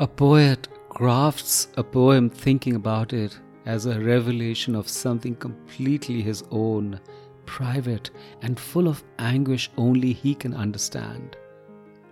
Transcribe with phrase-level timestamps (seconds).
[0.00, 6.42] A poet crafts a poem thinking about it as a revelation of something completely his
[6.50, 6.98] own,
[7.46, 8.10] private,
[8.42, 11.36] and full of anguish only he can understand.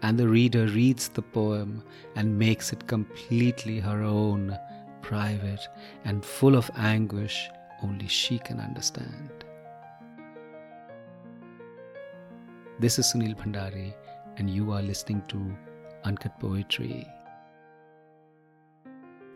[0.03, 1.83] And the reader reads the poem
[2.15, 4.57] and makes it completely her own,
[5.01, 5.67] private,
[6.05, 7.49] and full of anguish
[7.83, 9.45] only she can understand.
[12.79, 13.93] This is Sunil Bhandari,
[14.37, 15.57] and you are listening to
[16.05, 17.09] Uncut Poetry.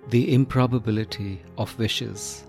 [0.08, 2.44] The improbability of wishes.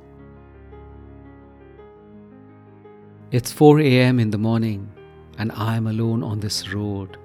[3.32, 4.20] It's 4 a.m.
[4.20, 4.88] in the morning,
[5.40, 7.18] and I'm alone on this road.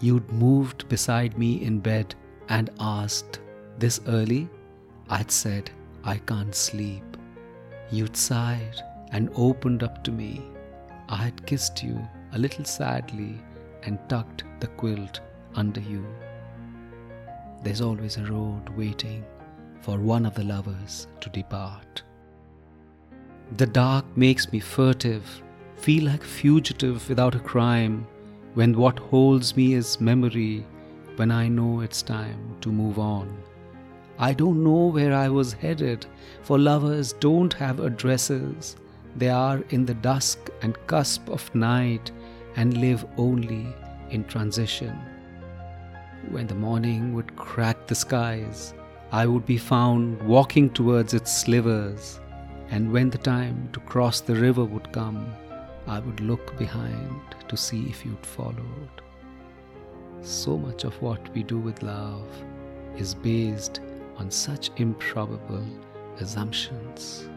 [0.00, 2.16] You'd moved beside me in bed
[2.48, 3.38] and asked,
[3.78, 4.48] This early?
[5.08, 5.70] I'd said,
[6.02, 7.16] I can't sleep.
[7.92, 8.82] You'd sighed
[9.12, 10.42] and opened up to me.
[11.08, 13.38] I had kissed you a little sadly
[13.84, 15.20] and tucked the quilt
[15.54, 16.04] under you.
[17.62, 19.24] There's always a road waiting
[19.80, 22.02] for one of the lovers to depart.
[23.56, 25.42] The dark makes me furtive,
[25.76, 28.06] feel like fugitive without a crime,
[28.54, 30.64] when what holds me is memory,
[31.16, 33.36] when I know it's time to move on.
[34.18, 36.06] I don't know where I was headed,
[36.42, 38.76] for lovers don't have addresses.
[39.16, 42.10] They are in the dusk and cusp of night
[42.56, 43.66] and live only
[44.10, 44.96] in transition.
[46.30, 48.74] When the morning would crack the skies,
[49.12, 52.20] I would be found walking towards its slivers,
[52.70, 55.34] and when the time to cross the river would come,
[55.88, 59.02] I would look behind to see if you'd followed.
[60.22, 62.28] So much of what we do with love
[62.96, 63.80] is based
[64.16, 65.66] on such improbable
[66.20, 67.28] assumptions.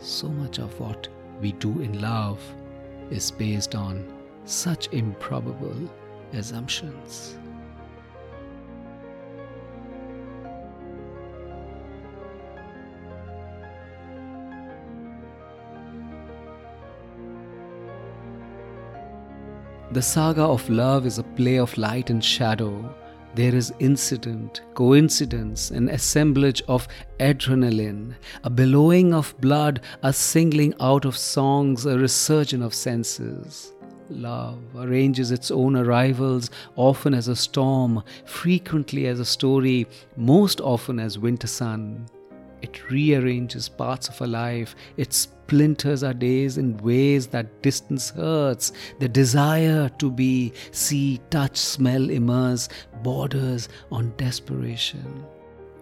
[0.00, 1.08] So much of what
[1.40, 2.42] we do in love
[3.10, 4.06] is based on
[4.44, 5.88] such improbable
[6.34, 7.38] assumptions.
[19.90, 22.94] The saga of love is a play of light and shadow.
[23.34, 26.86] There is incident, coincidence, an assemblage of
[27.20, 33.72] adrenaline, a billowing of blood, a singling out of songs, a resurgence of senses.
[34.10, 39.86] Love arranges its own arrivals, often as a storm, frequently as a story,
[40.18, 42.06] most often as winter sun.
[42.62, 44.74] It rearranges parts of a life.
[44.96, 48.72] It splinters our days in ways that distance hurts.
[48.98, 52.68] The desire to be, see, touch, smell, immerse,
[53.02, 55.24] borders on desperation.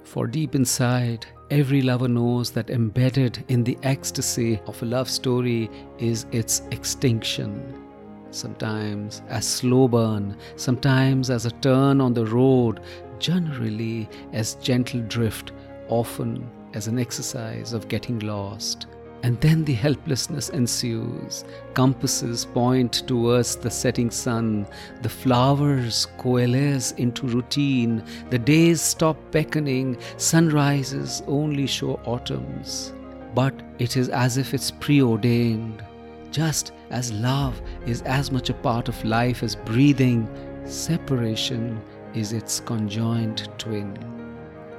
[0.05, 5.69] For deep inside, every lover knows that embedded in the ecstasy of a love story
[5.99, 7.83] is its extinction.
[8.31, 12.81] Sometimes as slow burn, sometimes as a turn on the road,
[13.19, 15.53] generally as gentle drift,
[15.89, 18.87] often as an exercise of getting lost.
[19.23, 21.45] And then the helplessness ensues.
[21.75, 24.67] Compasses point towards the setting sun.
[25.01, 28.05] The flowers coalesce into routine.
[28.31, 29.97] The days stop beckoning.
[30.19, 32.93] Sunrises only show autumns.
[33.35, 35.83] But it is as if it's preordained.
[36.31, 40.29] Just as love is as much a part of life as breathing,
[40.67, 41.81] separation
[42.15, 43.97] is its conjoined twin.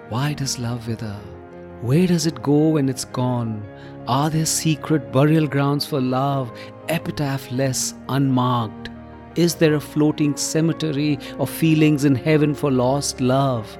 [0.10, 1.20] Why does love wither?
[1.82, 3.64] Where does it go when it's gone?
[4.08, 6.52] Are there secret burial grounds for love,
[6.90, 8.90] epitaph less unmarked?
[9.36, 13.78] Is there a floating cemetery of feelings in heaven for lost love?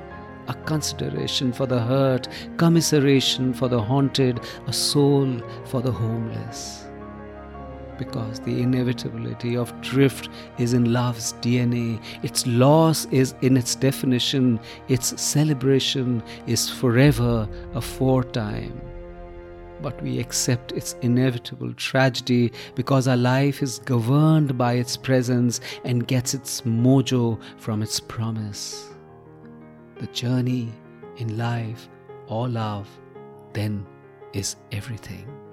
[0.48, 2.28] A consideration for the hurt,
[2.58, 6.87] commiseration for the haunted, a soul for the homeless
[7.98, 12.02] because the inevitability of drift is in love's DNA.
[12.24, 18.82] Its loss is in its definition, its celebration is forever a foretime.
[19.82, 26.08] But we accept its inevitable tragedy because our life is governed by its presence and
[26.08, 28.90] gets its mojo from its promise.
[29.98, 30.70] The journey
[31.18, 31.90] in life
[32.28, 32.88] or love
[33.54, 33.86] then
[34.34, 35.47] is everything.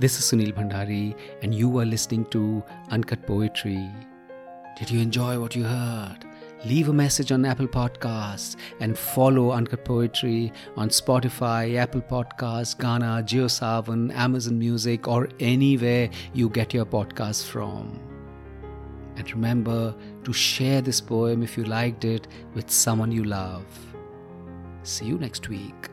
[0.00, 3.86] This is Sunil Bhandari, and you are listening to Uncut Poetry.
[4.78, 6.24] Did you enjoy what you heard?
[6.64, 13.22] Leave a message on Apple Podcasts and follow Uncut Poetry on Spotify, Apple Podcasts, Gaana,
[13.22, 18.00] JioSaavn, Amazon Music, or anywhere you get your podcasts from.
[19.16, 19.94] And remember
[20.24, 23.66] to share this poem if you liked it with someone you love.
[24.82, 25.89] See you next week.